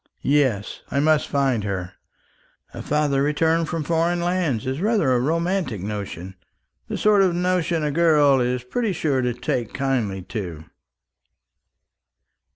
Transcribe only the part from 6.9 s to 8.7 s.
sort of notion a girl is